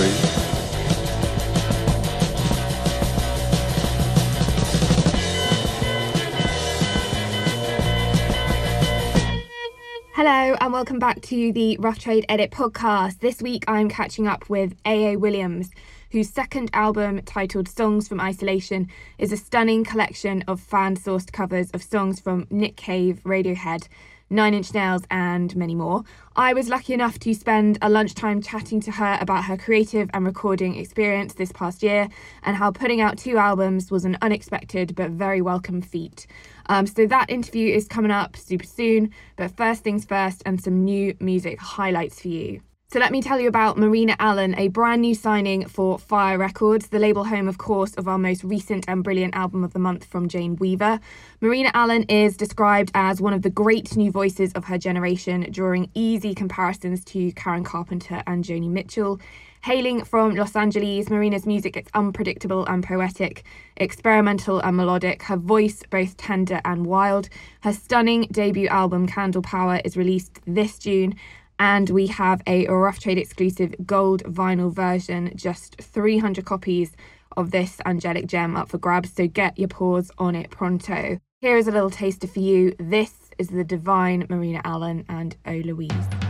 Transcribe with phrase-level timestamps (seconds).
[0.00, 0.12] Trade.
[10.14, 13.18] Hello, and welcome back to the Rough Trade Edit podcast.
[13.18, 15.16] This week I'm catching up with A.A.
[15.16, 15.70] Williams,
[16.12, 21.70] whose second album, titled Songs from Isolation, is a stunning collection of fan sourced covers
[21.72, 23.86] of songs from Nick Cave, Radiohead,
[24.32, 26.04] Nine Inch Nails, and many more.
[26.36, 30.24] I was lucky enough to spend a lunchtime chatting to her about her creative and
[30.24, 32.08] recording experience this past year
[32.44, 36.28] and how putting out two albums was an unexpected but very welcome feat.
[36.66, 40.84] Um, so that interview is coming up super soon, but first things first, and some
[40.84, 42.60] new music highlights for you.
[42.92, 46.88] So let me tell you about Marina Allen, a brand new signing for Fire Records,
[46.88, 50.04] the label home, of course, of our most recent and brilliant album of the month
[50.06, 50.98] from Jane Weaver.
[51.40, 55.88] Marina Allen is described as one of the great new voices of her generation, drawing
[55.94, 59.20] easy comparisons to Karen Carpenter and Joni Mitchell.
[59.62, 63.44] Hailing from Los Angeles, Marina's music is unpredictable and poetic,
[63.76, 67.28] experimental and melodic, her voice both tender and wild.
[67.60, 71.14] Her stunning debut album, Candle Power, is released this June,
[71.60, 76.96] and we have a Rough Trade exclusive gold vinyl version, just 300 copies
[77.36, 81.18] of this angelic gem up for grabs, so get your paws on it pronto.
[81.42, 82.74] Here is a little taster for you.
[82.78, 86.29] This is the divine Marina Allen and Oh Louise.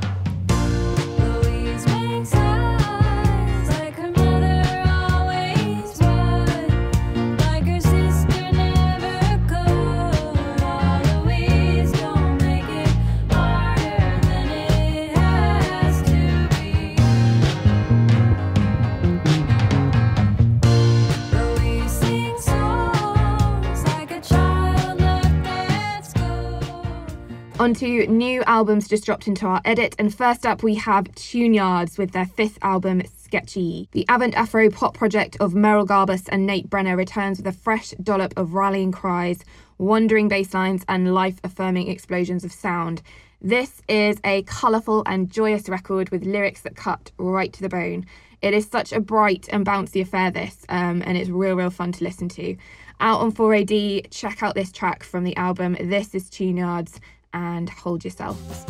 [27.60, 32.12] Onto new albums just dropped into our edit, and first up we have Tune-Yards with
[32.12, 33.86] their fifth album, Sketchy.
[33.92, 37.90] The avant afro pop project of Merrill Garbus and Nate Brenner returns with a fresh
[38.02, 39.44] dollop of rallying cries,
[39.76, 43.02] wandering bass lines, and life affirming explosions of sound.
[43.42, 48.06] This is a colourful and joyous record with lyrics that cut right to the bone.
[48.40, 51.92] It is such a bright and bouncy affair, this, um, and it's real, real fun
[51.92, 52.56] to listen to.
[53.00, 55.76] Out on 4AD, check out this track from the album.
[55.78, 56.98] This is Tune-Yards
[57.32, 58.66] and hold yourselves.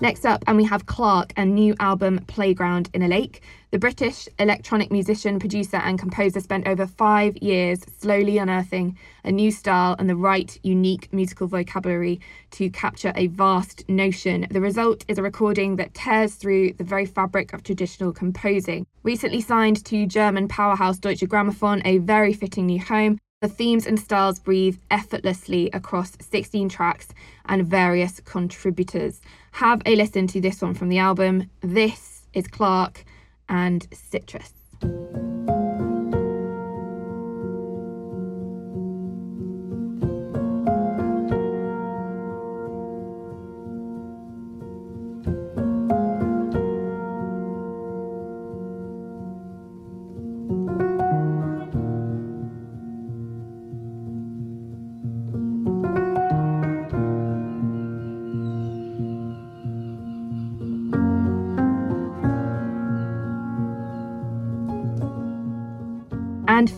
[0.00, 3.42] Next up, and we have Clark and new album Playground in a Lake.
[3.72, 9.50] The British electronic musician, producer, and composer spent over five years slowly unearthing a new
[9.50, 12.20] style and the right, unique musical vocabulary
[12.52, 14.46] to capture a vast notion.
[14.52, 18.86] The result is a recording that tears through the very fabric of traditional composing.
[19.02, 24.00] Recently signed to German powerhouse Deutsche Grammophon, a very fitting new home, the themes and
[24.00, 27.08] styles breathe effortlessly across 16 tracks
[27.46, 29.20] and various contributors.
[29.52, 31.48] Have a listen to this one from the album.
[31.60, 33.04] This is Clark
[33.48, 34.52] and Citrus.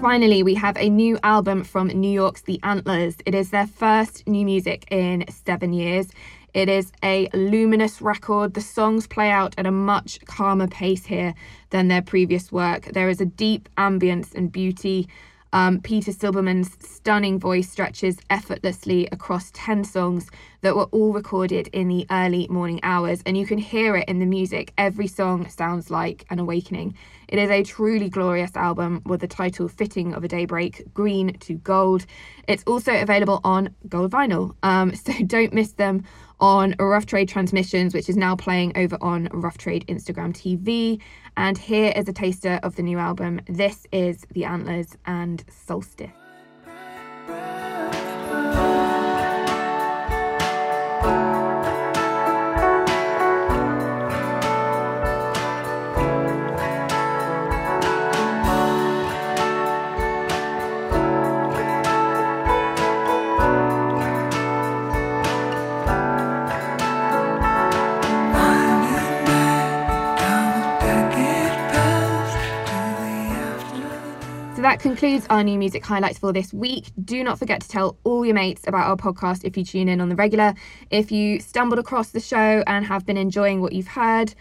[0.01, 3.17] Finally, we have a new album from New York's The Antlers.
[3.27, 6.09] It is their first new music in seven years.
[6.55, 8.55] It is a luminous record.
[8.55, 11.35] The songs play out at a much calmer pace here
[11.69, 12.87] than their previous work.
[12.87, 15.07] There is a deep ambience and beauty.
[15.53, 20.31] Um, Peter Silberman's stunning voice stretches effortlessly across 10 songs
[20.61, 24.19] that were all recorded in the early morning hours, and you can hear it in
[24.19, 24.73] the music.
[24.79, 26.95] Every song sounds like an awakening.
[27.29, 31.55] It is a truly glorious album with the title fitting of a daybreak, green to
[31.55, 32.07] gold.
[32.47, 36.05] It's also available on gold vinyl, um, so don't miss them
[36.41, 41.01] on Rough Trade Transmissions, which is now playing over on Rough Trade Instagram TV.
[41.37, 43.41] And here is a taster of the new album.
[43.47, 46.11] This is The Antlers and Solstice.
[74.61, 76.91] So that concludes our new music highlights for this week.
[77.03, 80.03] Do not forget to tell all your mates about our podcast if you tune in
[80.03, 80.53] on the regular.
[80.91, 84.35] If you stumbled across the show and have been enjoying what you've heard,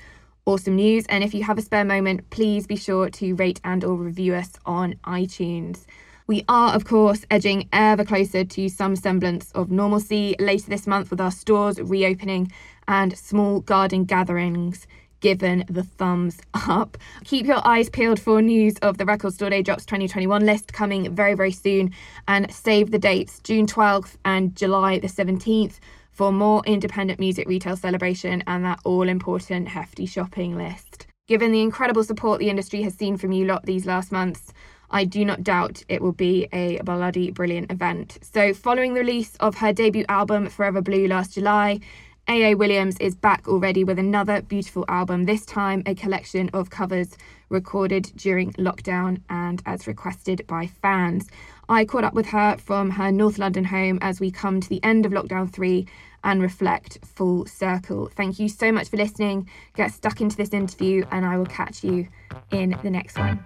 [0.45, 1.05] awesome news.
[1.07, 4.35] And if you have a spare moment, please be sure to rate and or review
[4.35, 5.85] us on iTunes.
[6.27, 11.11] We are, of course, edging ever closer to some semblance of normalcy later this month
[11.11, 12.51] with our stores reopening
[12.89, 14.85] and small garden gatherings
[15.19, 16.97] given the thumbs up.
[17.23, 21.13] Keep your eyes peeled for news of the Record Store Day Drops 2021 list coming
[21.13, 21.93] very, very soon.
[22.27, 25.79] And save the dates June 12th and July the 17th
[26.11, 31.07] for more independent music retail celebration and that all important hefty shopping list.
[31.27, 34.51] Given the incredible support the industry has seen from you lot these last months,
[34.91, 38.17] I do not doubt it will be a bloody brilliant event.
[38.21, 41.79] So, following the release of her debut album Forever Blue last July,
[42.29, 47.17] AA Williams is back already with another beautiful album, this time a collection of covers
[47.49, 51.27] recorded during lockdown and as requested by fans.
[51.69, 54.83] I caught up with her from her North London home as we come to the
[54.83, 55.87] end of lockdown three
[56.23, 58.11] and reflect full circle.
[58.15, 59.49] Thank you so much for listening.
[59.75, 62.09] Get stuck into this interview, and I will catch you
[62.51, 63.43] in the next one.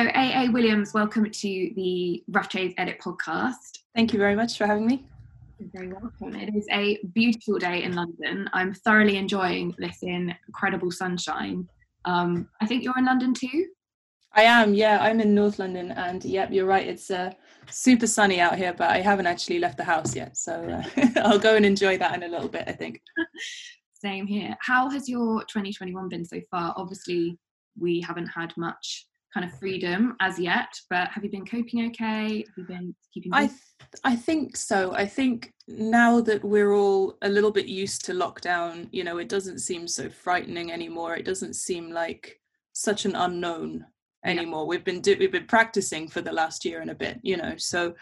[0.00, 3.80] So, AA Williams, welcome to the Rough Trades Edit podcast.
[3.94, 5.04] Thank you very much for having me.
[5.58, 6.34] You're very welcome.
[6.36, 8.48] It is a beautiful day in London.
[8.54, 11.68] I'm thoroughly enjoying this in incredible sunshine.
[12.06, 13.66] Um, I think you're in London too.
[14.32, 15.00] I am, yeah.
[15.02, 16.88] I'm in North London, and yep, you're right.
[16.88, 17.32] It's uh,
[17.70, 21.38] super sunny out here, but I haven't actually left the house yet, so uh, I'll
[21.38, 22.64] go and enjoy that in a little bit.
[22.66, 23.02] I think.
[24.02, 24.56] Same here.
[24.62, 26.72] How has your 2021 been so far?
[26.78, 27.38] Obviously,
[27.78, 32.38] we haven't had much kind of freedom as yet but have you been coping okay?
[32.38, 33.60] Have you been keeping i th-
[34.04, 34.92] i think so.
[34.94, 39.28] I think now that we're all a little bit used to lockdown you know it
[39.28, 41.16] doesn't seem so frightening anymore.
[41.16, 42.40] It doesn't seem like
[42.72, 43.84] such an unknown
[44.24, 44.64] anymore.
[44.64, 44.68] Yeah.
[44.68, 47.54] we've been do- we've been practicing for the last year and a bit you know
[47.56, 47.94] so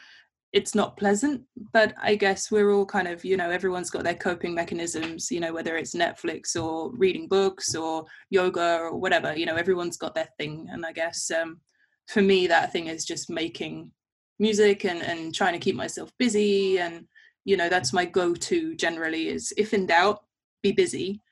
[0.52, 1.42] it's not pleasant
[1.72, 5.40] but i guess we're all kind of you know everyone's got their coping mechanisms you
[5.40, 10.14] know whether it's netflix or reading books or yoga or whatever you know everyone's got
[10.14, 10.66] their thing.
[10.70, 11.60] And i guess um,
[12.08, 13.92] for me that thing is just making
[14.38, 16.78] music and and trying to keep myself busy.
[16.78, 17.06] And
[17.44, 20.24] you know that's my go-to generally is if in doubt
[20.62, 21.22] be busy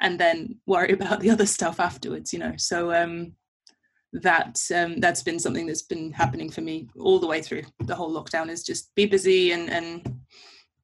[0.00, 2.54] and then worry about the other stuff afterwards you know.
[2.56, 3.32] So um
[4.14, 7.62] that um, that's been something that's been happening for me all the way through.
[7.80, 10.20] The whole lockdown is just be busy and and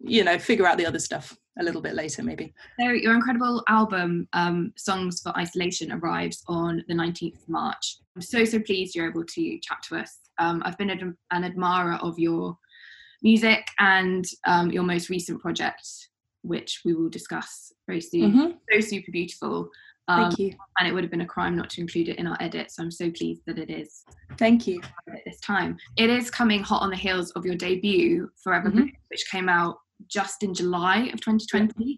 [0.00, 2.52] you know figure out the other stuff a little bit later maybe.
[2.80, 7.98] So your incredible album um, songs for isolation arrives on the 19th of march.
[8.16, 10.18] I'm so so pleased you're able to chat to us.
[10.38, 12.56] Um, i've been an, an, admirer of your
[13.22, 15.86] music and um, your most recent project
[16.42, 18.32] which we will discuss very soon.
[18.32, 18.50] Mm-hmm.
[18.72, 19.68] so super beautiful
[20.10, 20.54] um, Thank you.
[20.78, 22.70] And it would have been a crime not to include it in our edit.
[22.70, 24.04] So I'm so pleased that it is.
[24.38, 24.80] Thank you.
[25.08, 28.86] At this time, it is coming hot on the heels of your debut, Forever, mm-hmm.
[29.08, 31.72] which came out just in July of 2020.
[31.78, 31.96] Yeah.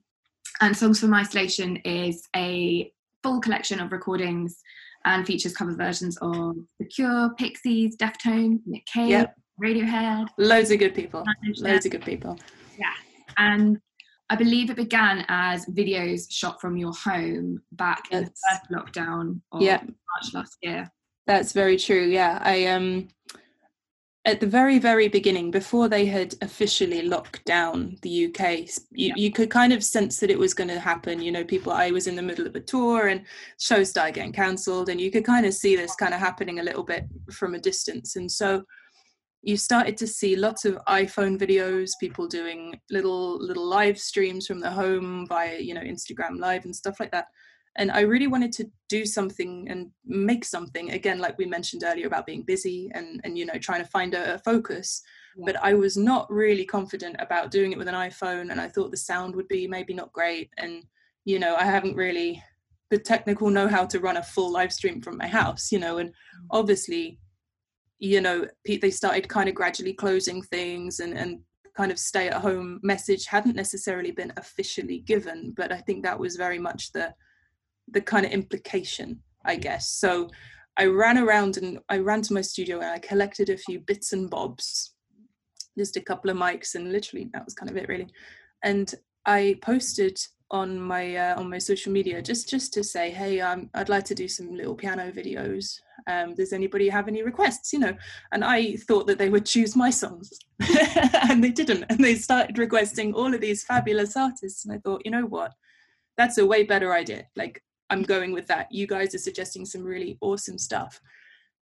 [0.60, 2.92] And Songs from Isolation is a
[3.22, 4.60] full collection of recordings
[5.04, 9.34] and features cover versions of The Cure, Pixies, Deftones, Nick Cave, yep.
[9.62, 10.28] Radiohead.
[10.38, 11.24] Loads of good people.
[11.58, 12.38] Loads of good people.
[12.78, 12.92] Yeah.
[13.38, 13.78] And
[14.30, 18.18] I believe it began as videos shot from your home back yes.
[18.18, 19.82] in the first lockdown of yeah.
[19.82, 20.90] March last year.
[21.26, 22.04] That's very true.
[22.04, 23.08] Yeah, I um
[24.24, 29.14] at the very very beginning before they had officially locked down the UK you, yeah.
[29.16, 31.90] you could kind of sense that it was going to happen you know people I
[31.90, 33.24] was in the middle of a tour and
[33.58, 36.62] shows started getting cancelled and you could kind of see this kind of happening a
[36.62, 38.62] little bit from a distance and so
[39.42, 44.60] you started to see lots of iphone videos people doing little little live streams from
[44.60, 47.26] their home via you know instagram live and stuff like that
[47.76, 52.06] and i really wanted to do something and make something again like we mentioned earlier
[52.06, 55.02] about being busy and and you know trying to find a, a focus
[55.36, 55.44] yeah.
[55.46, 58.90] but i was not really confident about doing it with an iphone and i thought
[58.90, 60.84] the sound would be maybe not great and
[61.24, 62.42] you know i haven't really
[62.90, 66.10] the technical know-how to run a full live stream from my house you know and
[66.10, 66.14] mm.
[66.50, 67.18] obviously
[68.02, 71.38] you know they started kind of gradually closing things and and
[71.76, 76.18] kind of stay at home message hadn't necessarily been officially given but i think that
[76.18, 77.14] was very much the
[77.92, 79.88] the kind of implication i guess.
[79.88, 80.28] So
[80.76, 84.12] i ran around and i ran to my studio and i collected a few bits
[84.12, 84.94] and bobs
[85.78, 88.08] just a couple of mics and literally that was kind of it really.
[88.64, 88.92] And
[89.26, 90.18] i posted
[90.52, 94.04] on my uh, on my social media just just to say hey um, i'd like
[94.04, 95.80] to do some little piano videos.
[96.08, 97.72] Um, does anybody have any requests?
[97.72, 97.96] You know
[98.32, 100.30] and i thought that they would choose my songs.
[101.30, 105.02] And they didn't and they started requesting all of these fabulous artists and i thought
[105.04, 105.52] you know what?
[106.18, 107.26] That's a way better idea.
[107.34, 108.70] Like i'm going with that.
[108.70, 111.00] You guys are suggesting some really awesome stuff.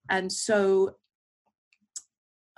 [0.08, 0.96] And so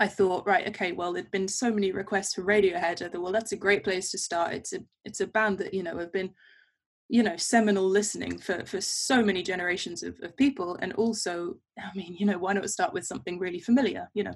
[0.03, 3.03] I thought, right, okay, well, there'd been so many requests for Radiohead.
[3.03, 4.53] I thought, well, that's a great place to start.
[4.53, 6.31] It's a it's a band that you know have been,
[7.09, 11.97] you know, seminal listening for for so many generations of, of people, and also, I
[11.97, 14.35] mean, you know, why not start with something really familiar, you know,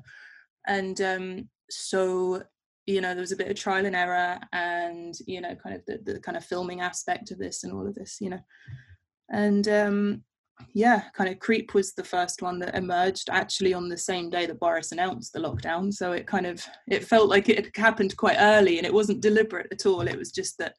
[0.69, 2.45] and um, so
[2.87, 5.85] you know there was a bit of trial and error, and you know, kind of
[5.87, 8.41] the the kind of filming aspect of this and all of this, you know,
[9.33, 10.23] and um,
[10.73, 14.47] yeah, kind of Creep was the first one that emerged actually on the same day
[14.47, 15.93] that Boris announced the lockdown.
[15.93, 19.69] So it kind of it felt like it happened quite early and it wasn't deliberate
[19.71, 20.07] at all.
[20.07, 20.75] It was just that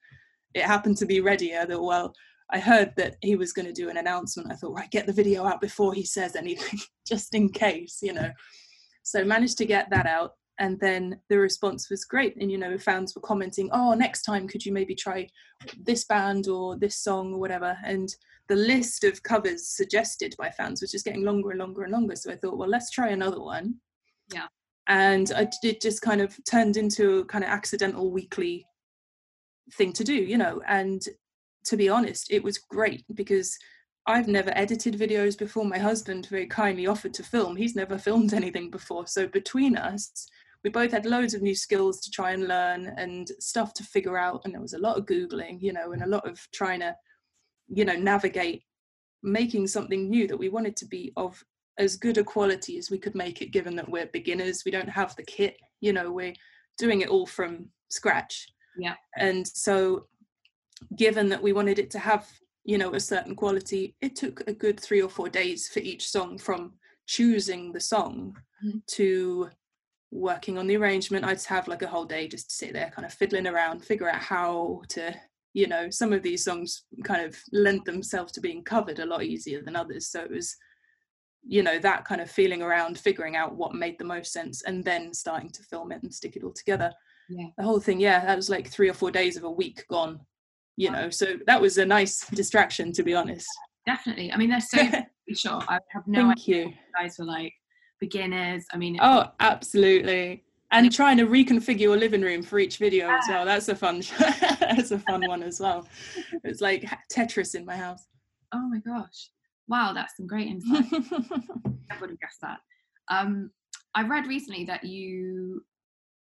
[0.53, 1.21] it happened to be.
[1.27, 2.13] I thought, well,
[2.51, 4.51] I heard that he was going to do an announcement.
[4.51, 8.13] I thought, right, get the video out before he says anything, just in case, you
[8.13, 8.31] know.
[9.03, 10.31] So managed to get that out.
[10.59, 12.35] And then the response was great.
[12.37, 15.29] And, you know, fans were commenting, oh, next time could you maybe try
[15.83, 17.77] this band or this song or whatever.
[17.83, 18.13] And
[18.49, 22.15] the list of covers suggested by fans was just getting longer and longer and longer.
[22.15, 23.75] So I thought, well, let's try another one.
[24.33, 24.47] Yeah.
[24.87, 28.65] And I, it just kind of turned into a kind of accidental weekly
[29.73, 30.61] thing to do, you know.
[30.67, 31.01] And
[31.65, 33.57] to be honest, it was great because
[34.07, 35.65] I've never edited videos before.
[35.65, 37.57] My husband very kindly offered to film.
[37.57, 39.05] He's never filmed anything before.
[39.05, 40.29] So between us,
[40.67, 44.17] we both had loads of new skills to try and learn and stuff to figure
[44.17, 44.41] out.
[44.43, 46.93] And there was a lot of Googling, you know, and a lot of trying to
[47.69, 48.63] you know navigate
[49.23, 51.41] making something new that we wanted to be of
[51.77, 54.89] as good a quality as we could make it given that we're beginners we don't
[54.89, 56.33] have the kit you know we're
[56.77, 58.47] doing it all from scratch
[58.77, 60.07] yeah and so
[60.95, 62.27] given that we wanted it to have
[62.63, 66.07] you know a certain quality it took a good 3 or 4 days for each
[66.07, 66.73] song from
[67.05, 68.77] choosing the song mm-hmm.
[68.87, 69.49] to
[70.11, 73.05] working on the arrangement i'd have like a whole day just to sit there kind
[73.05, 75.13] of fiddling around figure out how to
[75.57, 79.23] you know some of these songs kind of lent themselves to being covered a lot
[79.23, 80.07] easier than others.
[80.07, 80.55] So it was
[81.47, 84.83] you know that kind of feeling around figuring out what made the most sense and
[84.83, 86.93] then starting to film it and stick it all together.
[87.27, 87.47] Yeah.
[87.57, 90.21] the whole thing yeah that was like three or four days of a week gone
[90.77, 93.47] you know so that was a nice distraction to be honest.
[93.87, 94.31] Definitely.
[94.31, 94.77] I mean they're so
[95.33, 96.73] sure i have no Thank idea you.
[96.95, 97.53] guys were like
[97.99, 98.65] beginners.
[98.71, 100.43] I mean oh absolutely.
[100.69, 103.45] And trying to reconfigure your living room for each video as well.
[103.45, 104.01] That's a fun
[104.59, 105.87] that's a fun one as well.
[106.43, 108.07] It's like tetris in my house.
[108.53, 109.29] Oh my gosh.
[109.67, 110.85] Wow that's some great insight.
[110.91, 112.59] I would have guessed that.
[113.09, 113.51] Um
[113.95, 115.63] i read recently that you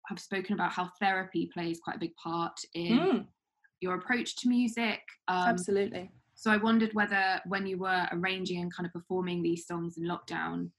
[0.08, 3.26] have spoken about how therapy plays quite a big part in mm.
[3.80, 5.00] your approach to music.
[5.28, 6.10] Um, absolutely.
[6.34, 10.04] so i wondered whether when you were arranging and kind of performing these songs in
[10.04, 10.70] lockdown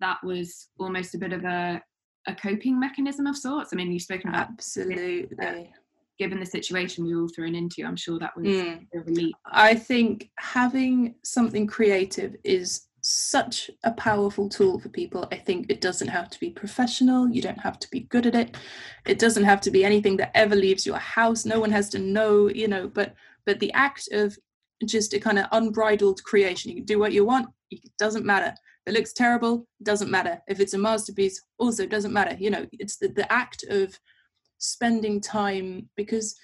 [0.00, 1.82] that was almost a bit of a
[2.26, 3.70] a coping mechanism of sorts?
[3.72, 5.72] I mean, you've spoken about absolutely.
[6.18, 8.86] Given the situation we were all thrown into, I'm sure that was mm.
[8.94, 9.34] a relief.
[9.44, 15.28] I think having something creative is such a powerful tool for people.
[15.30, 17.28] I think it doesn't have to be professional.
[17.28, 18.56] You don't have to be good at it.
[19.06, 21.44] It doesn't have to be anything that ever leaves your house.
[21.44, 24.38] No one has to know, you know, but but the act of
[24.86, 26.70] just a kind of unbridled creation.
[26.70, 27.48] You can do what you want.
[27.70, 28.54] It doesn't matter
[28.86, 30.40] it looks terrible doesn't matter.
[30.48, 32.36] If it's a masterpiece also doesn't matter.
[32.38, 33.98] You know it's the, the act of
[34.58, 36.36] spending time because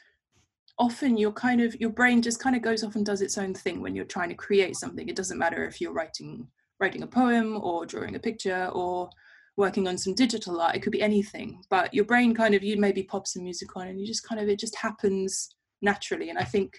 [0.78, 3.54] often you're kind of your brain just kind of goes off and does its own
[3.54, 5.08] thing when you're trying to create something.
[5.08, 6.46] It doesn't matter if you're writing
[6.80, 9.08] writing a poem or drawing a picture or
[9.56, 10.74] working on some digital art.
[10.74, 11.62] It could be anything.
[11.70, 14.40] But your brain kind of you maybe pop some music on and you just kind
[14.40, 16.30] of it just happens naturally.
[16.30, 16.78] And i think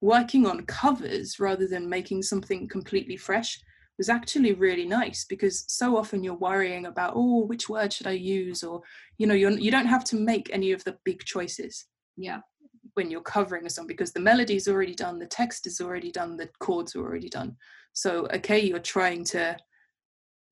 [0.00, 3.60] working on covers rather than making something completely fresh
[4.00, 8.12] was actually really nice because so often you're worrying about oh which word should i
[8.12, 8.64] use?
[8.64, 8.80] or
[9.18, 11.84] you know you're you don't have to make any of the big choices
[12.16, 12.38] yeah.
[12.94, 16.34] when you're covering a song because the melody's already done the text is already done
[16.34, 17.54] the chords are already done.
[17.92, 19.54] So okay you're trying to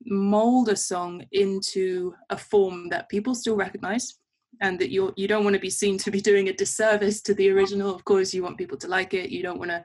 [0.04, 4.18] mold a song into a form that people still recognize
[4.60, 7.32] and that you're you don't want to be seen to be doing a disservice to
[7.32, 7.94] the original.
[7.94, 9.30] Of course you want people to like it.
[9.30, 9.82] You don't want to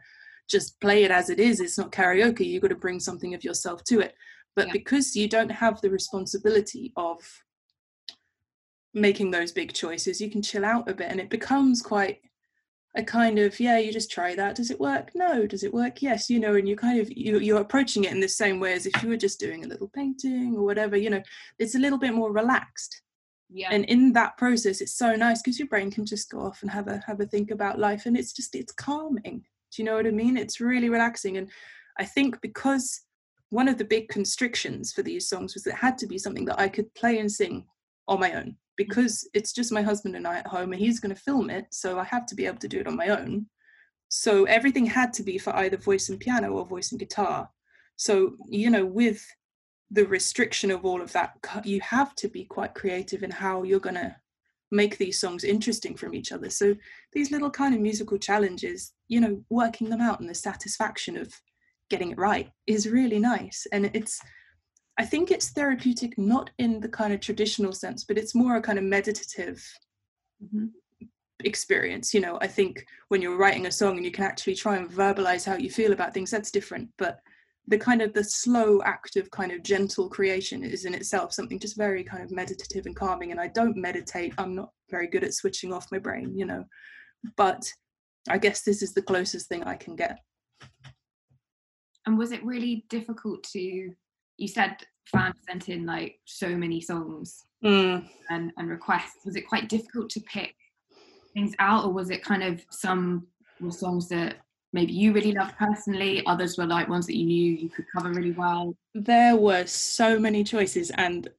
[0.49, 3.43] just play it as it is it's not karaoke you've got to bring something of
[3.43, 4.15] yourself to it.
[4.55, 4.73] But yeah.
[4.73, 7.19] because you don't have the responsibility of
[8.93, 12.19] making those big choices you can chill out a bit and it becomes quite
[12.95, 15.09] a kind of yeah you just try that does it work?
[15.15, 16.01] No does it work?
[16.01, 18.73] Yes you know and you kind of you, you're approaching it in the same way
[18.73, 21.23] as if you were just doing a little painting or whatever you know
[21.57, 23.01] it's a little bit more relaxed.
[23.55, 23.69] Yeah.
[23.71, 26.71] and in that process it's so nice because your brain can just go off and
[26.71, 29.95] have a have a think about life and it's just it's calming do you know
[29.95, 30.37] what i mean?
[30.37, 31.49] It's really relaxing and
[31.99, 33.01] i think because
[33.49, 36.59] one of the big constrictions for these songs was it had to be something that
[36.59, 37.65] i could play and sing
[38.07, 41.13] on my own because it's just my husband and i at home and he's going
[41.13, 43.45] to film it so i have to be able to do it on my own.
[44.15, 47.49] So everything had to be for either voice and piano or voice and guitar.
[47.95, 49.25] So you know with
[49.89, 51.31] the restriction of all of that
[51.63, 54.15] you have to be quite creative in how you're going to
[54.73, 56.49] make these songs interesting from each other.
[56.49, 56.75] So
[57.13, 61.31] these little kind of musical challenges you know working them out and the satisfaction of
[61.89, 63.67] getting it right is really nice.
[63.71, 64.19] And it's
[64.99, 68.61] i think it's therapeutic not in the kind of traditional sense but it's more a
[68.61, 69.59] kind of meditative
[70.43, 70.67] mm-hmm.
[71.43, 72.13] experience.
[72.13, 74.89] You know i think when you're writing a song and you can actually try and
[74.89, 76.89] verbalize how you feel about things that's different.
[76.97, 77.19] But
[77.67, 81.77] the kind of the slow active kind of gentle creation is in itself something just
[81.77, 84.33] very kind of meditative and calming and i don't meditate.
[84.37, 86.65] I'm not very good at switching off my brain you know.
[87.37, 87.63] But
[88.29, 90.19] i guess this is the closest thing i can get.
[92.05, 93.93] And was it really difficult to
[94.37, 98.05] you said fans sent in like so many songs mm.
[98.29, 99.25] and, and requests.
[99.25, 100.55] Was it quite difficult to pick
[101.33, 103.27] things out or was it kind of some
[103.69, 104.35] songs that
[104.73, 108.11] maybe you really loved personally others were like ones that you knew you could cover
[108.11, 108.75] really well.
[108.93, 111.29] There were so many choices and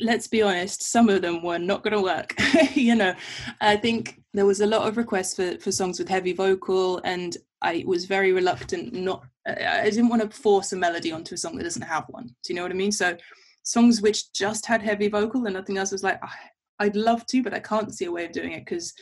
[0.00, 2.34] let's be honest some of them were not going to work
[2.74, 3.14] you know.
[3.60, 7.36] I think there was a lot of requests for, for songs with heavy vocal and
[7.60, 11.56] i was very reluctant not i didn't want to force a melody onto a song
[11.56, 12.92] that doesn't have one do you know what i mean?
[12.92, 13.16] So
[13.62, 16.38] songs which just had heavy vocal and nothing else was like ah,
[16.80, 18.92] i'd love to but i can't see a way of doing it because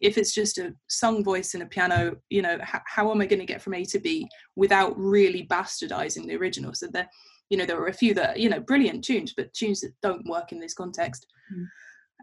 [0.00, 3.26] if it's just a sung voice and a piano you know h- how am i
[3.26, 4.26] going to get from a to b
[4.56, 6.74] without really bastardizing the original?
[6.74, 7.08] So there
[7.50, 10.26] you know there were a few that you know brilliant tunes but tunes that don't
[10.26, 11.26] work in this context.
[11.52, 11.66] Mm.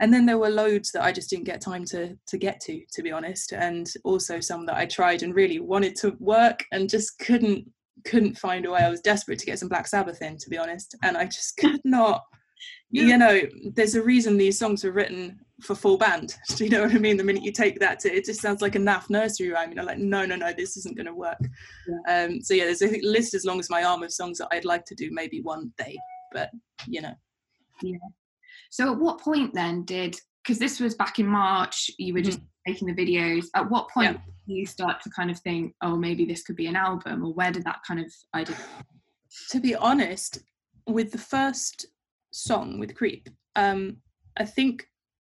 [0.02, 2.82] and then there were loads that i just didn't get time to to get to
[2.92, 6.90] to be honest and also some that i tried and really wanted to work and
[6.90, 7.66] just couldn't
[8.04, 8.82] couldn't find a way.
[8.82, 11.58] I was desperate to get some black sabbath in to be honest and i just
[11.62, 12.22] could not
[12.92, 13.42] you know
[13.74, 16.98] there's a reason these songs were written for full band do you know what i
[16.98, 19.70] mean the minute you take that to it just sounds like a naff nursery rhyme
[19.70, 21.38] you know like no no no this isn't going to work
[21.88, 22.26] yeah.
[22.26, 24.66] um so yeah there's a list as long as my arm of songs that i'd
[24.66, 25.98] like to do maybe one day
[26.32, 26.50] but
[26.88, 27.14] you know
[27.82, 27.98] yeah
[28.70, 32.40] so at what point then did because this was back in march you were just
[32.40, 32.72] mm-hmm.
[32.72, 34.56] making the videos at what point yeah.
[34.58, 37.52] you start to kind of think oh maybe this could be an album or where
[37.52, 38.58] did that kind of idea
[39.50, 40.40] to be honest
[40.88, 41.88] with the first
[42.36, 43.98] song with Creep, um,
[44.38, 44.88] I think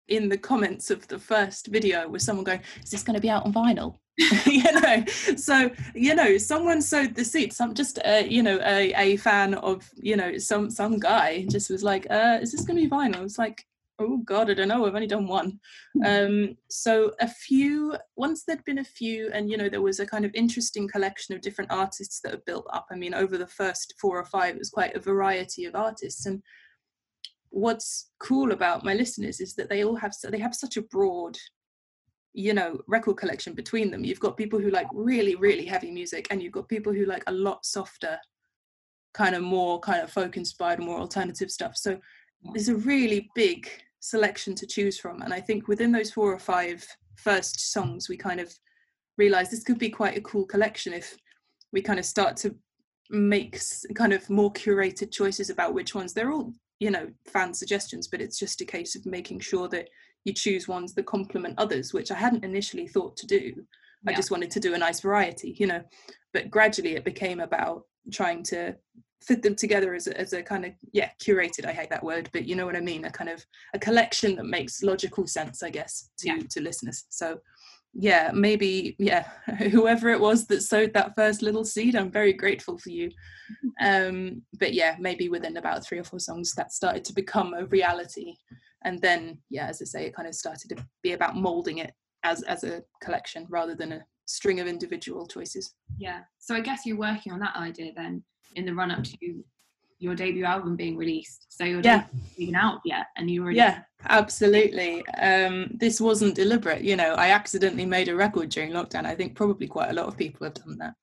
[0.08, 3.30] in the comments of the first video was someone going, "Is this going to be
[3.30, 3.96] out on vinyl?"
[4.46, 5.04] you know,
[5.36, 7.52] so you know, someone sowed the seed.
[7.52, 11.70] Some just uh, you know a, a fan of you know some some guy just
[11.70, 13.64] was like, uh, "Is this going to be vinyl?" It's like,
[14.00, 14.84] oh god, I don't know.
[14.86, 15.58] I've only done one.
[16.04, 20.06] Um, so a few once there'd been a few, and you know there was a
[20.06, 22.86] kind of interesting collection of different artists that have built up.
[22.90, 26.26] I mean, over the first four or five, it was quite a variety of artists
[26.26, 26.42] and
[27.50, 30.82] what's cool about my listeners is that they all have so they have such a
[30.82, 31.36] broad
[32.32, 34.04] you know record collection between them.
[34.04, 37.24] You've got people who like really really heavy music and you've got people who like
[37.26, 38.18] a lot softer
[39.12, 41.76] kind of more kind of folk inspired more alternative stuff.
[41.76, 41.98] So
[42.52, 46.38] there's a really big selection to choose from and i think within those four or
[46.38, 46.82] five
[47.16, 48.50] first songs we kind of
[49.18, 51.14] realized this could be quite a cool collection if
[51.72, 52.54] we kind of start to
[53.10, 53.60] make
[53.94, 56.12] kind of more curated choices about which ones.
[56.12, 59.88] They're all you know fan suggestions but it's just a case of making sure that
[60.24, 64.10] you choose ones that complement others which i hadn't initially thought to do yeah.
[64.10, 65.82] i just wanted to do a nice variety you know
[66.32, 68.74] but gradually it became about trying to
[69.22, 72.28] fit them together as a, as a kind of yeah curated i hate that word
[72.32, 75.62] but you know what i mean a kind of a collection that makes logical sense
[75.62, 76.38] i guess to yeah.
[76.48, 77.38] to listeners so
[77.92, 79.28] yeah maybe yeah
[79.70, 83.10] whoever it was that sowed that first little seed i'm very grateful for you.
[83.80, 87.66] Um but yeah maybe within about three or four songs that started to become a
[87.66, 88.36] reality.
[88.84, 91.92] And then yeah as i say it kind of started to be about molding it
[92.22, 95.74] as as a collection rather than a string of individual choices.
[95.98, 98.22] Yeah so i guess you're working on that idea then
[98.54, 99.42] in the run up to
[100.00, 101.46] your debut album being released.
[101.48, 102.06] So you're yeah.
[102.36, 105.06] even out yet, and you were yeah, absolutely.
[105.08, 106.82] Um, this wasn't deliberate.
[106.82, 109.04] You know, I accidentally made a record during lockdown.
[109.04, 110.94] I think probably quite a lot of people have done that.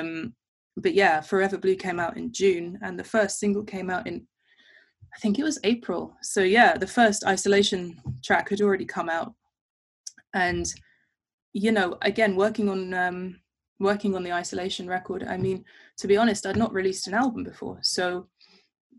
[0.00, 0.34] Um,
[0.76, 4.26] but yeah, Forever Blue came out in June, and the first single came out in
[5.14, 6.14] I think it was April.
[6.20, 9.34] So yeah, the first isolation track had already come out,
[10.34, 10.66] and
[11.52, 13.40] you know, again, working on um,
[13.78, 15.64] working on the isolation record i mean
[15.96, 17.78] to be honest i'd not released an album before.
[17.82, 18.26] So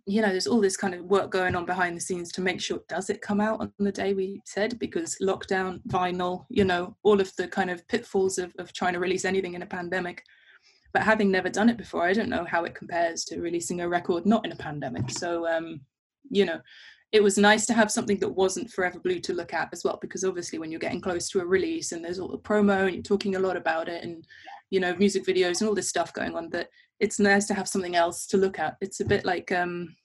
[0.06, 2.62] you know there's all this kind of work going on behind the scenes to make
[2.62, 4.80] sure does it come out on the day we said?
[4.80, 9.00] Because lockdown vinyl you know all of the kind of pitfalls of, of trying to
[9.00, 10.24] release anything in a pandemic.
[10.94, 13.90] But having never done it before i don't know how it compares to releasing a
[13.90, 15.10] record not in a pandemic.
[15.12, 15.82] So um
[16.30, 16.60] you know
[17.14, 19.98] it was nice to have something that wasn't forever blue to look at as well
[20.02, 22.96] because obviously when you're getting close to a release and there's all the promo and
[22.96, 24.26] you're talking a lot about it and
[24.70, 27.68] you know music videos and all this stuff going on that it's nice to have
[27.68, 28.76] something else to look at.
[28.82, 29.96] It's a bit like um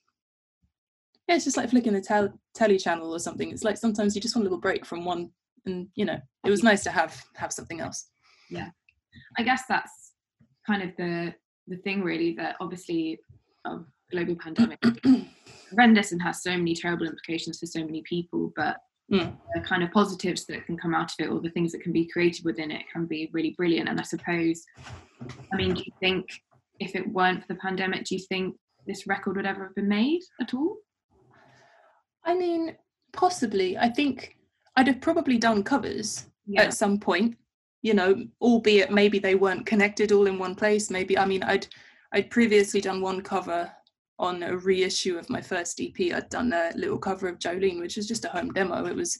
[1.27, 3.51] yeah it's just like flicking the tel- telly channel or something.
[3.51, 5.31] It's like sometimes you just want a little break from one
[5.65, 8.07] and you know it was nice to have have something else.
[8.49, 8.69] Yeah.
[9.37, 10.13] I guess that's
[10.65, 11.33] kind of the
[11.67, 13.19] the thing really that obviously
[13.65, 14.79] um, global pandemic
[15.69, 18.77] horrendous and has so many terrible implications for so many people but
[19.13, 19.35] mm.
[19.53, 21.91] the kind of positives that can come out of it or the things that can
[21.91, 24.63] be created within it can be really brilliant and i suppose
[25.51, 26.25] i mean do you think
[26.79, 28.55] if it weren't for the pandemic do you think
[28.87, 30.77] this record would ever have been made at all
[32.25, 32.75] i mean
[33.11, 34.35] possibly i think
[34.77, 36.63] i'd have probably done covers yeah.
[36.63, 37.37] at some point
[37.81, 41.67] you know albeit maybe they weren't connected all in one place maybe i mean i'd
[42.13, 43.71] i'd previously done one cover
[44.19, 47.97] on a reissue of my first EP, I'd done a little cover of Jolene, which
[47.97, 48.85] was just a home demo.
[48.85, 49.17] It was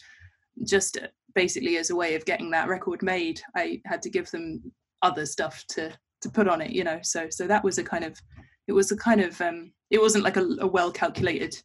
[0.66, 0.98] just
[1.36, 3.42] basically as a way of getting that record made.
[3.56, 7.00] I had to give them other stuff to to put on it, you know.
[7.02, 8.20] So so that was a kind of
[8.68, 11.56] it was a kind of um it wasn't like a, a well calculated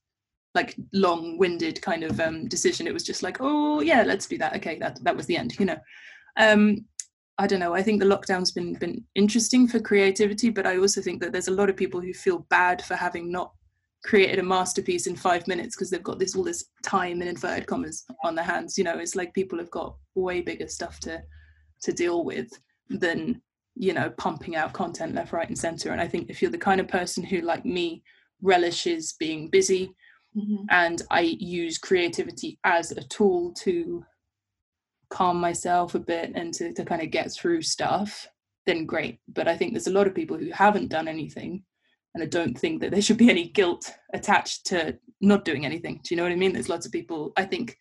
[0.55, 4.57] like long-winded kind of um decision it was just like oh yeah let's do that
[4.57, 5.77] okay that that was the end you know
[6.38, 6.85] um
[7.38, 7.74] I don't know.
[7.74, 11.48] I think the lockdown's been been interesting for creativity, but I also think that there's
[11.48, 13.53] a lot of people who feel bad for having not
[14.05, 17.66] created a masterpiece in five minutes because they've got this all this time in inverted
[17.66, 18.77] commas on their hands.
[18.77, 21.22] You know, it's like people have got way bigger stuff to
[21.83, 22.51] to deal with
[22.90, 23.40] than
[23.77, 25.92] you know pumping out content left, right, and center.
[25.92, 28.03] And I think if you're the kind of person who, like me,
[28.42, 29.94] relishes being busy,
[30.37, 30.64] mm-hmm.
[30.70, 34.05] and I use creativity as a tool to
[35.11, 38.29] calm myself a bit and to, to kind of get through stuff,
[38.66, 39.18] then great.
[39.29, 41.62] But I think there's a lot of people who haven't done anything.
[42.14, 46.01] And I don't think that there should be any guilt attached to not doing anything.
[46.03, 46.53] Do you know what I mean?
[46.53, 47.77] There's lots of people, I think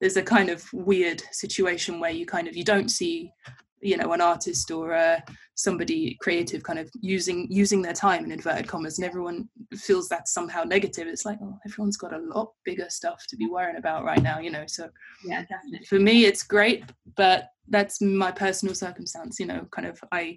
[0.00, 3.32] there's a kind of weird situation where you kind of you don't see
[3.80, 5.20] you know an artist or uh,
[5.54, 10.28] somebody creative kind of using using their time in inverted commas and everyone feels that
[10.28, 14.04] somehow negative it's like oh everyone's got a lot bigger stuff to be worrying about
[14.04, 14.88] right now you know so
[15.24, 15.84] yeah definitely.
[15.86, 16.84] for me it's great
[17.16, 20.36] but that's my personal circumstance you know kind of i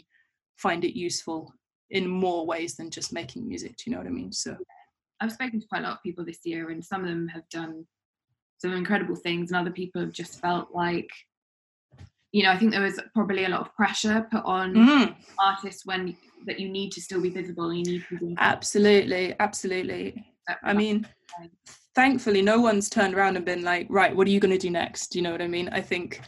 [0.58, 1.54] find it useful
[1.92, 4.32] in more ways than just making music do you know what i mean?
[4.32, 4.56] So
[5.20, 7.48] i've spoken to quite a lot of people this year and some of them have
[7.50, 7.86] done
[8.58, 11.10] some incredible things and other people have just felt like
[12.32, 15.16] you know, I think there was probably a lot of pressure put on mm.
[15.38, 16.16] artists when
[16.46, 17.74] that you need to still be visible.
[17.74, 20.26] You need to be absolutely, absolutely.
[20.64, 21.08] I mean,
[21.94, 24.70] thankfully, no one's turned around and been like, right, what are you going to do
[24.70, 25.12] next?
[25.12, 25.70] Do you know what I mean?
[25.70, 26.22] I think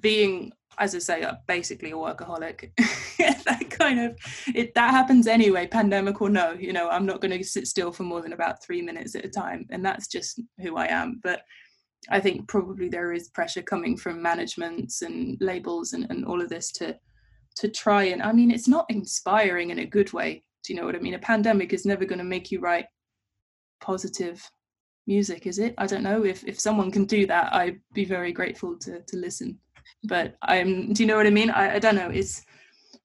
[0.00, 2.70] being, as I say, basically a workaholic,
[3.18, 4.16] that kind of
[4.54, 6.52] it that happens anyway, pandemic or no.
[6.52, 9.24] You know, I'm not going to sit still for more than about three minutes at
[9.24, 11.20] a time, and that's just who I am.
[11.22, 11.42] But
[12.10, 16.48] I think probably there is pressure coming from managements and labels and, and all of
[16.48, 16.98] this to
[17.54, 20.42] to try and I mean it's not inspiring in a good way.
[20.64, 21.14] Do you know what I mean?
[21.14, 22.86] A pandemic is never going to make you write
[23.80, 24.42] positive
[25.06, 25.74] music, is it?
[25.78, 26.24] I don't know.
[26.24, 29.58] If if someone can do that, I'd be very grateful to to listen.
[30.04, 31.50] But I'm do you know what I mean?
[31.50, 32.10] I, I don't know.
[32.10, 32.42] It's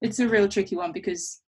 [0.02, 1.42] it's a real tricky one because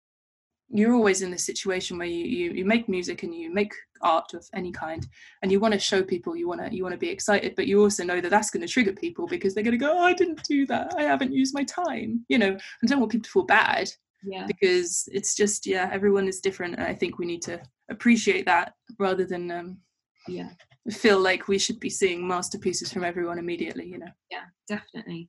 [0.71, 4.35] you're always in this situation where you, you you make music and you make art
[4.35, 5.07] of any kind
[5.43, 7.67] and you want to show people you want to you want to be excited but
[7.67, 10.03] you also know that that's going to trigger people because they're going to go oh,
[10.03, 10.95] i didn't do that.
[10.97, 12.57] I haven't used my time you know?
[12.57, 13.91] I don't want people to feel bad
[14.23, 14.47] yeah.
[14.47, 18.75] because it's just yeah everyone is different and i think we need to appreciate that
[18.99, 19.79] rather than um
[20.27, 20.51] yeah.
[20.91, 24.11] feel like we should be seeing masterpieces from everyone immediately you know?
[24.31, 25.29] Yeah definitely.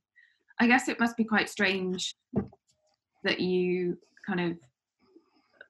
[0.60, 2.14] I guess it must be quite strange
[3.24, 4.58] that you kind of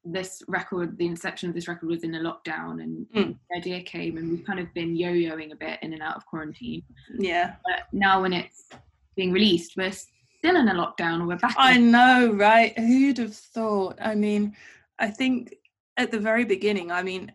[0.05, 3.37] this record, the inception of this record was in a lockdown, and mm.
[3.51, 6.27] the idea came, and we've kind of been yo-yoing a bit in and out of
[6.27, 6.83] quarantine.
[7.19, 7.55] Yeah.
[7.65, 8.69] But now, when it's
[9.17, 11.55] being released, we're still in a lockdown, or we're back.
[11.59, 12.77] I know, right?
[12.79, 13.99] Who'd have thought?
[14.01, 14.57] I mean,
[14.99, 15.55] I think
[15.97, 17.33] at the very beginning, I mean,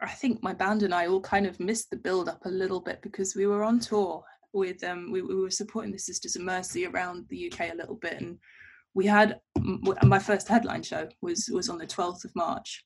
[0.00, 2.80] I think my band and I all kind of missed the build up a little
[2.80, 6.42] bit because we were on tour with um we, we were supporting the Sisters of
[6.42, 8.38] Mercy around the UK a little bit and
[8.96, 9.38] we had
[10.02, 12.82] my first headline show was was on the 12th of March.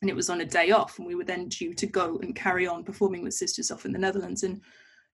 [0.00, 2.36] And it was on a day off and we were then due to go and
[2.36, 4.44] carry on performing with sisters off in the Netherlands.
[4.44, 4.60] And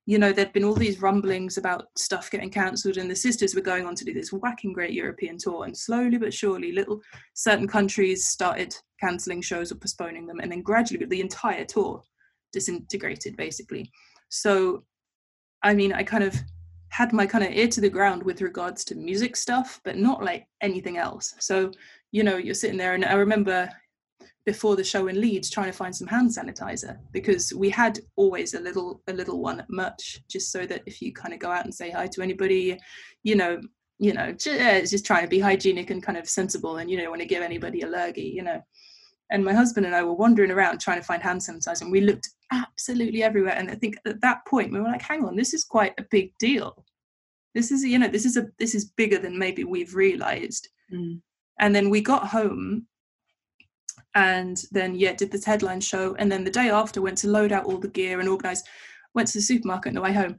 [0.05, 3.61] you know there'd been all these rumblings about stuff getting cancelled and the sisters were
[3.63, 5.65] going on to do this whacking great European tour.
[5.65, 7.01] And slowly but surely little
[7.33, 12.03] certain countries started cancelling shows or postponing them, and then gradually the entire tour
[12.53, 13.91] disintegrated basically.
[14.29, 14.85] So,
[15.63, 16.37] I mean, I kind of
[16.91, 20.23] had my kind of ear to the ground with regards to music stuff, but not
[20.23, 21.35] like anything else.
[21.39, 21.71] So,
[22.13, 23.71] you know, you're sitting there, and I remember
[24.47, 28.55] before the show in Leeds trying to find some hand sanitizer because we had always
[28.55, 31.51] a little a little one at much just so that if you kind of go
[31.51, 32.79] out and say hi to anybody,
[33.23, 33.61] you know,
[33.99, 37.11] you know, just, just trying to be hygienic and kind of sensible and you don't
[37.11, 38.61] want to give anybody a you know.
[39.31, 42.01] And my husband and I were wandering around trying to find hand sanitizer and we
[42.01, 43.55] looked absolutely everywhere.
[43.55, 46.05] And I think at that point we were like, hang on, this is quite a
[46.11, 46.85] big deal.
[47.55, 50.69] This is, you know, this is a this is bigger than maybe we've realized.
[50.93, 51.21] Mm.
[51.61, 52.87] And then we got home
[54.15, 57.53] and then yeah did this headline show and then the day after went to load
[57.53, 58.63] out all the gear and organize
[59.15, 60.37] went to the supermarket on the way home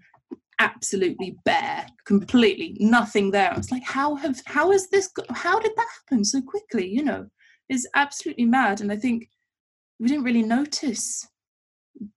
[0.59, 5.71] absolutely bare completely nothing there i was like how have how is this how did
[5.75, 7.25] that happen so quickly you know
[7.71, 9.29] it's absolutely mad and i think
[9.99, 11.27] we didn't really notice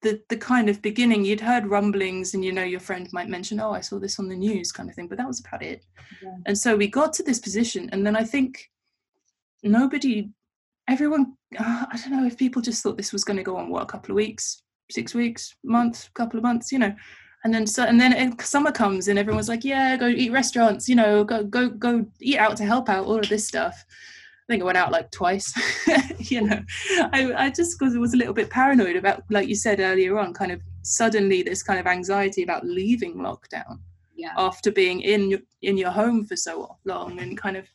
[0.01, 1.25] the the kind of beginning.
[1.25, 4.27] You'd heard rumblings and you know your friend might mention oh i saw this on
[4.27, 5.85] the news kind of thing but that was about it.
[6.23, 6.35] Yeah.
[6.45, 8.69] and so we got to this position and then i think
[9.63, 10.29] nobody
[10.87, 13.69] everyone uh, i don't know if people just thought this was going to go on
[13.69, 16.93] what a couple of weeks six weeks month couple of months you know?
[17.43, 20.95] And then so and then summer comes and everyone's like yeah go eat restaurants you
[20.95, 23.85] know go go go eat out to help out all of this stuff
[24.47, 25.53] i think i went out like twice
[26.31, 26.61] you know
[27.13, 30.17] i i just because it was a little bit paranoid about like you said earlier
[30.17, 33.79] on kind of suddenly this kind of anxiety about leaving lockdown
[34.15, 34.33] yeah.
[34.37, 37.67] after being in your in your home for so long and kind of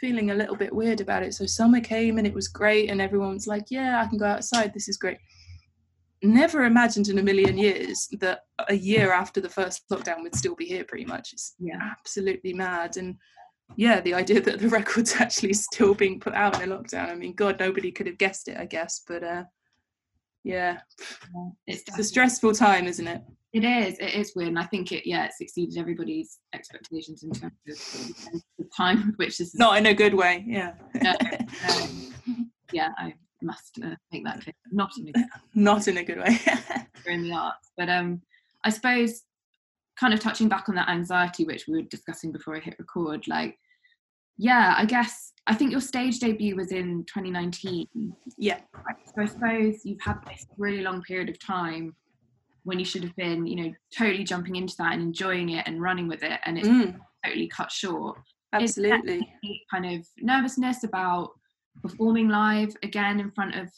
[0.00, 1.34] feeling a little bit weird about it.
[1.34, 4.26] So summer came and it was great, and everyone was like, "Yeah, I can go
[4.26, 4.74] outside.
[4.74, 5.18] This is great."
[6.22, 10.54] Never imagined in a million years that a year after the first lockdown would still
[10.54, 10.84] be here.
[10.84, 11.78] Pretty much, it's yeah.
[11.80, 12.96] absolutely mad.
[12.96, 13.16] And
[13.76, 17.10] yeah, the idea that the record's actually still being put out in a lockdown.
[17.10, 19.02] I mean, God, nobody could have guessed it, I guess.
[19.06, 19.44] But uh,
[20.42, 20.78] yeah,
[21.66, 23.22] it's, it's a stressful time, isn't it?
[23.52, 23.98] It is.
[24.00, 28.42] It is weird, and I think it yeah it's exceeded everybody's expectations in terms of
[28.58, 30.44] the time with which this is not in a good way.
[30.44, 30.74] Yeah.
[31.70, 34.54] um, yeah, I must uh, make that clear.
[34.72, 36.40] Not in a good not in a good way.
[37.06, 38.22] in the arts, but um,
[38.64, 39.22] I suppose
[39.98, 43.28] kind of touching back on that anxiety which we were discussing before I hit record,
[43.28, 43.56] like
[44.36, 47.86] yeah, I guess I think your stage debut was in 2019.
[48.38, 48.60] Yeah.
[49.14, 51.94] So I suppose you've had this really long period of time
[52.64, 55.82] when you should have been, you know, totally jumping into that and enjoying it and
[55.82, 56.96] running with it, and it's mm.
[57.24, 58.18] totally cut short.
[58.52, 59.28] Absolutely.
[59.70, 61.30] Kind of nervousness about
[61.82, 63.68] performing live again in front of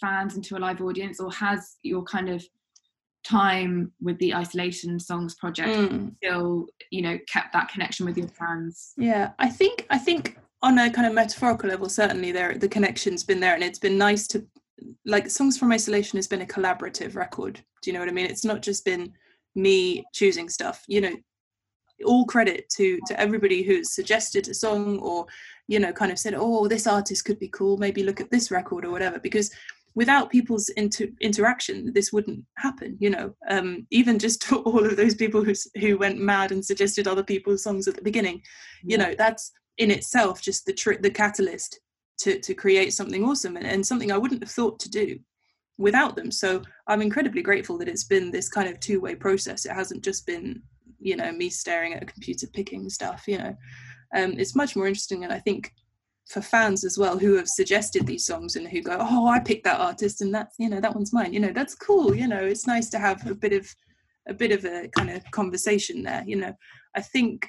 [0.00, 2.44] fans and to a live audience, or has your kind of
[3.24, 6.14] time with the isolation songs project mm.
[6.16, 8.92] still you know kept that connection with your fans.
[8.96, 13.24] Yeah i think i think on a kind of metaphorical level certainly there the connection's
[13.24, 14.46] been there and it's been nice to
[15.04, 18.26] like songs from isolation has been a collaborative record do you know what i mean?
[18.26, 19.12] It's not just been
[19.54, 21.14] me choosing stuff you know?
[22.06, 25.26] All credit to to everybody who's suggested a song or
[25.68, 28.50] you know kind of said oh this artist could be cool maybe look at this
[28.50, 29.50] record or whatever because
[29.94, 34.96] without people's inter- interaction this wouldn't happen you know um, even just to all of
[34.96, 38.40] those people who who went mad and suggested other people's songs at the beginning
[38.82, 41.80] you know that's in itself just the tr- the catalyst
[42.20, 45.18] to to create something awesome and, and something I wouldn't have thought to do
[45.78, 46.30] without them.
[46.30, 49.64] So I'm incredibly grateful that it's been this kind of two-way process.
[49.64, 50.62] It hasn't just been,
[50.98, 53.56] you know, me staring at a computer picking stuff, you know.
[54.14, 55.72] Um, it's much more interesting and I think
[56.30, 59.64] for fans as well who have suggested these songs and who go, Oh, I picked
[59.64, 62.38] that artist and that's you know, that one's mine, you know, that's cool, you know,
[62.38, 63.68] it's nice to have a bit of
[64.28, 66.54] a bit of a kind of conversation there, you know.
[66.94, 67.48] I think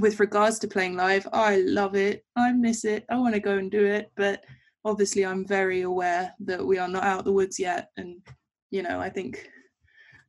[0.00, 2.24] with regards to playing live, I love it.
[2.34, 3.04] I miss it.
[3.08, 4.42] I want to go and do it, but
[4.84, 8.20] obviously I'm very aware that we are not out of the woods yet and
[8.70, 9.48] you know, I think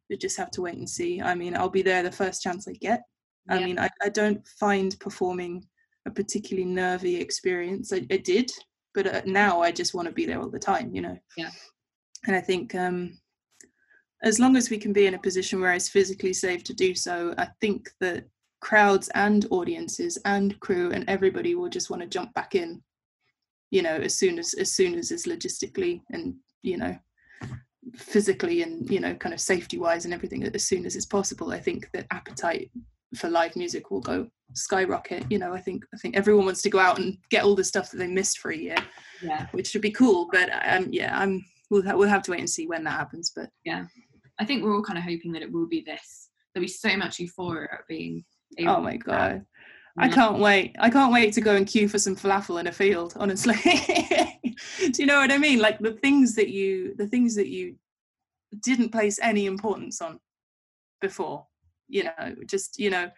[0.10, 1.21] we just have to wait and see.
[1.21, 3.02] I mean, I'll be there the first chance I get.
[3.47, 3.56] Yeah.
[3.56, 5.65] I mean, I, I don't find performing
[6.09, 7.93] a particularly nervy experience.
[7.93, 8.51] I, I did,
[8.93, 11.17] but uh, now I just want to be there all the time, you know.
[11.37, 11.51] Yeah.
[12.27, 13.17] And I think um
[14.21, 16.93] as long as we can be in a position where it's physically safe to do
[16.93, 18.25] so, I think that
[18.59, 22.81] crowds and audiences and crew and everybody will just want to jump back in
[23.71, 26.97] you know as soon as as soon as is logistically and you know
[27.95, 31.51] physically and you know kind of safety wise and everything as soon as it's possible
[31.51, 32.69] i think that appetite
[33.15, 36.69] for live music will go skyrocket you know i think i think everyone wants to
[36.69, 38.77] go out and get all the stuff that they missed for a year
[39.21, 42.39] yeah which should be cool but um yeah i'm we'll, ha- we'll have to wait
[42.39, 43.85] and see when that happens but yeah
[44.39, 46.95] i think we're all kind of hoping that it will be this there'll be so
[46.97, 48.23] much euphoria at being
[48.67, 49.45] oh my god
[49.97, 50.75] I can't wait.
[50.79, 53.55] I can't wait to go and queue for some falafel in a field, honestly.
[54.79, 55.59] Do you know what I mean?
[55.59, 57.75] Like the things that you the things that you
[58.61, 60.19] didn't place any importance on
[61.01, 61.45] before,
[61.89, 63.10] you know, just, you know,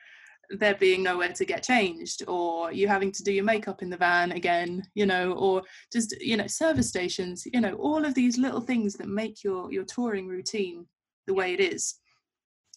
[0.49, 3.97] there being nowhere to get changed or you having to do your makeup in the
[3.97, 5.61] van again you know or
[5.93, 9.71] just you know service stations you know all of these little things that make your
[9.71, 10.85] your touring routine
[11.27, 11.95] the way it is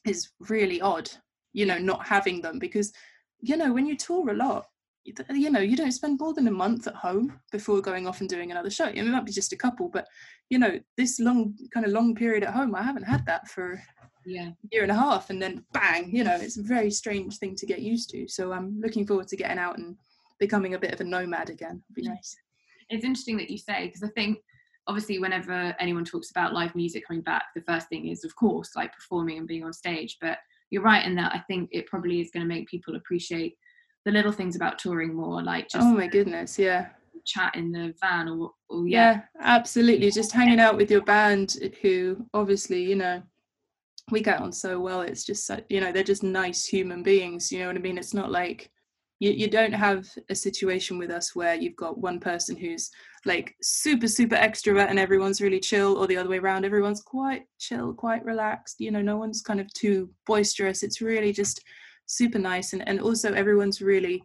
[0.07, 1.11] is really odd
[1.53, 2.93] you know not having them because
[3.41, 4.67] you know when you tour a lot
[5.31, 8.31] you know you don't spend more than a month at home before going off and
[8.31, 8.87] doing another show.
[8.87, 10.07] It might be just a couple but
[10.49, 13.81] you know this long kind of long period at home i haven't had that for
[14.27, 14.51] yeah.
[14.71, 17.67] year and a half and then bang you know it's a very strange thing to
[17.67, 18.27] get used to.
[18.29, 19.97] So i'm looking forward to getting out and
[20.39, 21.83] becoming a bit of a nomad again.
[21.91, 22.37] It'd be nice.
[22.91, 24.39] it's interesting that you say because i think
[24.87, 28.71] obviously whenever anyone talks about live music coming back the first thing is of course
[28.77, 30.19] like performing and being on stage.
[30.21, 30.39] But
[30.71, 33.57] you're right in that i think it probably is going to make people appreciate
[34.05, 36.89] the little things about touring more like just oh my goodness yeah.
[37.25, 39.13] chat in the van or, or yeah.
[39.13, 40.11] yeah absolutely.
[40.11, 43.23] Just hanging out with your band who obviously you know
[44.11, 47.61] we get on so well it's just you know they're just nice human beings you
[47.61, 47.99] know what i mean?
[47.99, 48.71] It's not like
[49.21, 52.90] you, you don't have a situation with us where you've got one person who's
[53.25, 57.45] like super super extrovert and everyone's really chill or the other way around everyone's quite
[57.59, 61.62] chill quite relaxed you know no one's kind of too boisterous it's really just
[62.07, 64.23] super nice and, and also everyone's really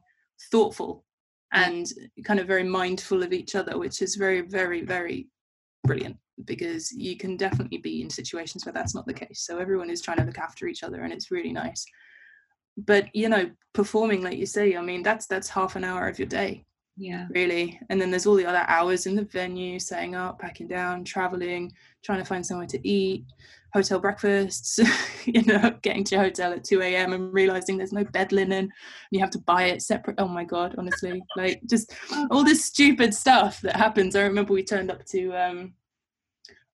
[0.52, 1.06] thoughtful
[1.54, 1.88] and
[2.26, 5.28] kind of very mindful of each other which is very very very
[5.86, 9.42] brilliant because you can definitely be in situations where that's not the case.
[9.42, 11.86] So everyone is trying to look after each other and it's really nice.
[12.78, 16.18] But you know performing like you say i mean that's that's half an hour of
[16.18, 16.66] your day
[17.00, 17.28] yeah.
[17.30, 17.80] really.
[17.90, 21.72] And then there's all the other hours in the venue setting up packing down traveling
[22.04, 23.24] trying to find somewhere to eat
[23.74, 24.80] hotel breakfasts
[25.26, 28.64] you know getting to your hotel at 2 a.m and realizing there's no bed linen
[28.64, 28.72] and
[29.12, 31.22] you have to buy it separate oh my god honestly.
[31.38, 31.94] Like just
[32.32, 34.16] all this stupid stuff that happens.
[34.16, 35.74] I remember we turned up to um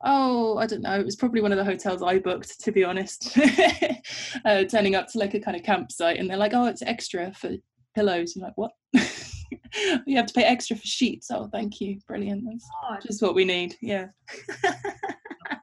[0.03, 2.83] oh i don't know it was probably one of the hotels i booked to be
[2.83, 3.37] honest
[4.45, 7.33] uh, turning up to like a kind of campsite and they're like oh it's extra
[7.33, 7.51] for
[7.95, 8.71] pillows you're like what
[10.05, 13.35] you have to pay extra for sheets oh thank you brilliant that's oh, just what
[13.35, 14.07] we need yeah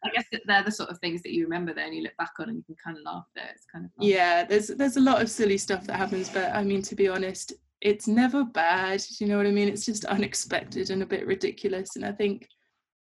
[0.05, 2.49] I guess they're the sort of things that you remember then you look back on
[2.49, 3.51] and you can kind of laugh there.
[3.55, 4.07] It's kind of fun.
[4.07, 4.45] yeah.
[4.45, 7.53] There's there's a lot of silly stuff that happens, but I mean to be honest,
[7.81, 9.01] it's never bad.
[9.01, 9.69] Do you know what I mean?
[9.69, 11.97] It's just unexpected and a bit ridiculous.
[11.97, 12.49] And I think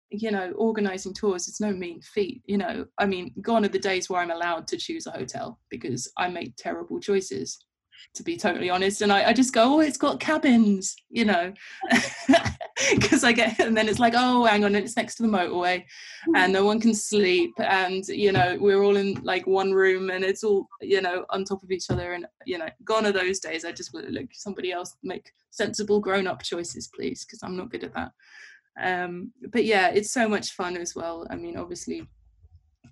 [0.09, 2.41] you know, organizing tours is no mean feat.
[2.45, 5.59] You know, I mean, gone are the days where I'm allowed to choose a hotel
[5.69, 7.59] because I made terrible choices,
[8.15, 9.01] to be totally honest.
[9.01, 11.53] And I, I just go, oh, it's got cabins, you know,
[12.93, 15.83] because I get, and then it's like, oh, hang on, it's next to the motorway
[16.25, 16.35] hmm.
[16.35, 17.53] and no one can sleep.
[17.57, 21.45] And, you know, we're all in like one room and it's all, you know, on
[21.45, 22.13] top of each other.
[22.13, 23.65] And, you know, gone are those days.
[23.65, 27.57] I just want to look somebody else make sensible grown up choices, please, because I'm
[27.57, 28.11] not good at that
[28.81, 31.25] um, but yeah it's so much fun as well.
[31.29, 32.07] I mean obviously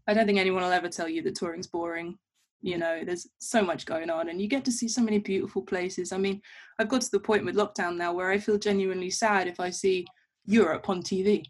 [0.08, 2.18] i don't think anyone will ever tell you that touring's boring.
[2.62, 5.62] You know there's so much going on and you get to see so many beautiful
[5.62, 6.12] places.
[6.12, 6.42] I mean
[6.80, 9.70] i've got to the point with lockdown now where i feel genuinely sad if i
[9.70, 10.06] see
[10.46, 11.44] europe on tv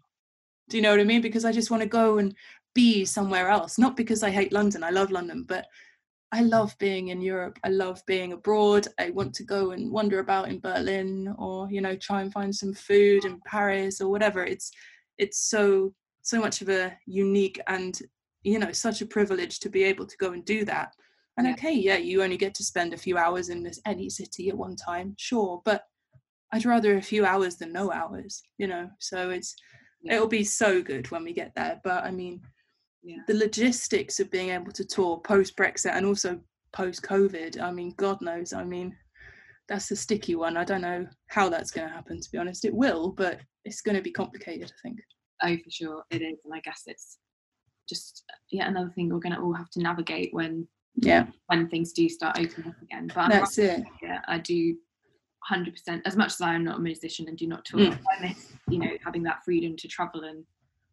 [0.68, 1.20] do you know what i mean?
[1.20, 2.34] Because i just want to go and
[2.74, 3.78] be somewhere else.
[3.78, 5.66] Not because i hate london i love london but
[6.34, 7.60] I love being in Europe.
[7.62, 8.88] I love being abroad.
[8.98, 12.52] I want to go and wander about in Berlin or, you know, try and find
[12.52, 14.44] some food in Paris or whatever.
[14.44, 14.72] It's
[15.16, 17.96] it's so so much of a unique and
[18.42, 20.92] you know such a privilege to be able to go and do that.
[21.38, 21.52] And yeah.
[21.52, 24.56] okay, yeah, you only get to spend a few hours in this any city at
[24.56, 25.84] one time, sure, but
[26.52, 28.90] I'd rather a few hours than no hours, you know.
[28.98, 29.54] So it's
[30.02, 30.16] yeah.
[30.16, 31.80] it'll be so good when we get there.
[31.84, 32.42] But I mean,
[33.04, 33.18] yeah.
[33.26, 36.40] the logistics of being able to tour post Brexit and also
[36.72, 37.60] post COVID.
[37.60, 38.52] I mean, God knows.
[38.52, 38.96] I mean,
[39.68, 40.56] that's the sticky one.
[40.56, 42.20] I don't know how that's going to happen.
[42.20, 44.70] To be honest, it will, but it's going to be complicated.
[44.70, 44.98] I think.
[45.42, 47.18] Oh, for sure, it is, and I guess it's
[47.88, 50.66] just yet another thing we're going to all have to navigate when
[50.96, 53.10] yeah when things do start opening up again.
[53.14, 53.84] But that's it.
[54.02, 54.76] Yeah, I do.
[55.52, 57.98] 100% as much as I am not a musician and do not tour mm.
[58.16, 60.42] I miss you know having that freedom to travel and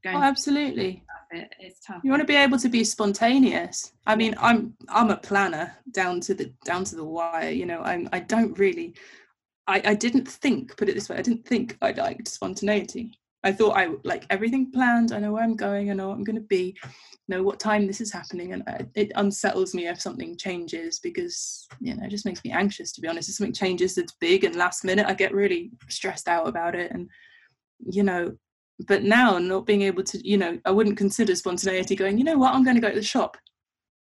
[0.04, 1.04] going oh, absolutely.
[1.32, 2.02] it, it's tough.
[2.04, 3.94] You want to be able to be spontaneous.
[4.06, 7.82] I mean i'm i'm a planner down to the down to the wire you know
[7.82, 8.94] i'm i don't really
[9.68, 13.12] i i didn't think put it this way i didn't think i liked spontaneity.
[13.44, 16.24] I thought i like everything planned i know where i'm going i know what i'm
[16.24, 16.78] going to be
[17.32, 21.96] know what time this is happening and it unsettles me if something changes because you
[21.96, 23.30] know it just makes me anxious to be honest.
[23.30, 26.92] If something changes that's big and last minute i get really stressed out about it
[26.92, 27.10] and
[27.90, 28.36] you know
[28.88, 32.38] but now not being able to you know i wouldn't consider spontaneity going you know
[32.38, 33.38] what i'm going to go to the shop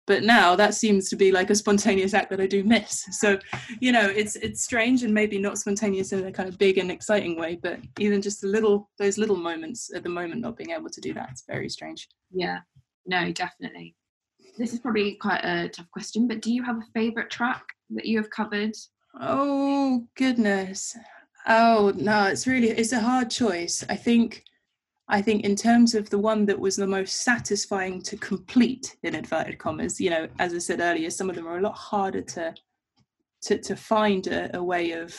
[0.06, 3.06] but now that seems to be like a spontaneous act that I do miss.
[3.10, 3.38] So,
[3.80, 6.90] you know, it's it's strange and maybe not spontaneous in a kind of big and
[6.90, 10.70] exciting way, but even just a little those little moments at the moment not being
[10.70, 12.08] able to do that, it's very strange.
[12.32, 12.58] Yeah,
[13.04, 13.96] no, definitely.
[14.56, 18.06] This is probably quite a tough question, but do you have a favorite track that
[18.06, 18.74] you have covered?
[19.20, 20.96] Oh goodness.
[21.48, 23.84] Oh no, it's really it's a hard choice.
[23.88, 24.44] I think
[25.08, 29.14] I think in terms of the one that was the most satisfying to complete in
[29.14, 32.22] inverted commas, you know, as I said earlier, some of them are a lot harder
[32.22, 32.54] to
[33.42, 35.14] to to find a, a way of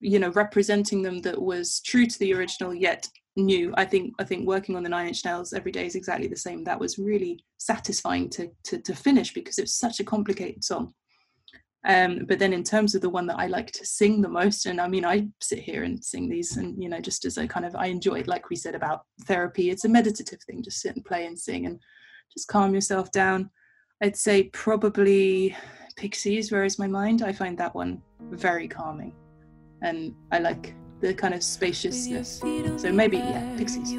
[0.00, 3.74] you know representing them that was true to the original yet new.
[3.76, 6.36] I think I think working on the Nine Inch Nails every day is exactly the
[6.36, 6.64] same.
[6.64, 10.94] That was really satisfying to to, to finish because it's such a complicated song.
[11.86, 14.66] Um, but then in terms of the one that I like to sing the most,
[14.66, 17.46] and I mean, I sit here and sing these, and you know, just as I
[17.46, 20.64] kind of I enjoy it, like we said about therapy, it's a meditative thing.
[20.64, 21.80] Just sit and play and sing, and
[22.32, 23.50] just calm yourself down.
[24.02, 25.56] I'd say probably
[25.96, 26.50] Pixies.
[26.50, 27.22] Where is my mind?
[27.22, 29.14] I find that one very calming,
[29.82, 32.40] and I like the kind of spaciousness.
[32.40, 33.92] So maybe yeah, Pixies.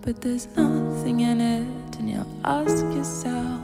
[0.00, 3.60] But there's nothing in it, and you'll ask yourself,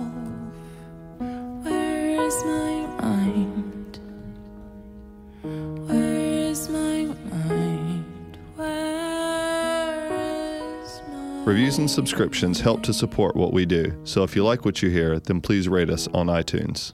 [1.18, 3.99] Where is my mind?
[5.89, 8.39] Where is my mind?
[8.57, 10.05] Where
[10.83, 14.66] is my Reviews and subscriptions help to support what we do, so if you like
[14.66, 16.93] what you hear, then please rate us on iTunes.